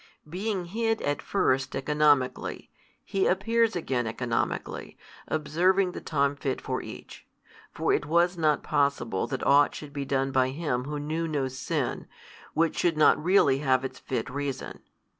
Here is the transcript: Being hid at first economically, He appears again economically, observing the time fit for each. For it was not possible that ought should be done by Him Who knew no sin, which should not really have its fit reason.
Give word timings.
Being 0.27 0.65
hid 0.65 0.99
at 1.03 1.21
first 1.21 1.75
economically, 1.75 2.71
He 3.05 3.27
appears 3.27 3.75
again 3.75 4.07
economically, 4.07 4.97
observing 5.27 5.91
the 5.91 6.01
time 6.01 6.35
fit 6.35 6.59
for 6.59 6.81
each. 6.81 7.27
For 7.71 7.93
it 7.93 8.07
was 8.07 8.35
not 8.35 8.63
possible 8.63 9.27
that 9.27 9.45
ought 9.45 9.75
should 9.75 9.93
be 9.93 10.05
done 10.05 10.31
by 10.31 10.49
Him 10.49 10.85
Who 10.85 10.99
knew 10.99 11.27
no 11.27 11.47
sin, 11.49 12.07
which 12.55 12.79
should 12.79 12.97
not 12.97 13.23
really 13.23 13.59
have 13.59 13.85
its 13.85 13.99
fit 13.99 14.27
reason. 14.31 14.79